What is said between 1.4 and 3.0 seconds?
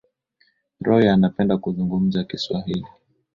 kuzungumza kiswahili